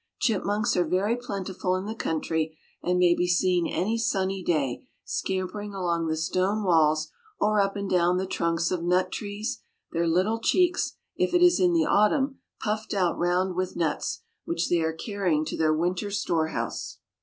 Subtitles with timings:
[0.19, 5.75] Chipmunks are very plentiful in the country, and may be seen any sunny day scampering
[5.75, 9.61] along the stone walls, or up and down the trunks of nut trees,
[9.91, 14.69] their little cheeks, if it is in the autumn, puffed out round with nuts, which
[14.69, 16.97] they are carrying to their winter store house.